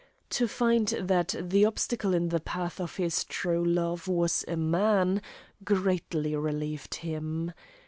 [0.31, 5.21] To find that the obstacle in the path of his true love was a man
[5.63, 7.51] greatly relieved him.